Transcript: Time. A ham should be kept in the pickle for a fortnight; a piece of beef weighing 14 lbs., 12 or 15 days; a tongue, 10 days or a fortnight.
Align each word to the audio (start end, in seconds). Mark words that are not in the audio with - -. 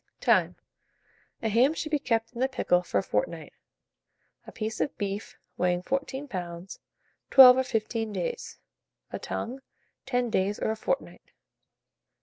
Time. 0.19 0.55
A 1.43 1.49
ham 1.49 1.75
should 1.75 1.91
be 1.91 1.99
kept 1.99 2.33
in 2.33 2.39
the 2.39 2.49
pickle 2.49 2.81
for 2.81 2.97
a 2.97 3.03
fortnight; 3.03 3.53
a 4.47 4.51
piece 4.51 4.81
of 4.81 4.97
beef 4.97 5.37
weighing 5.57 5.83
14 5.83 6.27
lbs., 6.27 6.79
12 7.29 7.57
or 7.57 7.63
15 7.63 8.11
days; 8.11 8.57
a 9.11 9.19
tongue, 9.19 9.61
10 10.07 10.31
days 10.31 10.57
or 10.57 10.71
a 10.71 10.75
fortnight. 10.75 11.31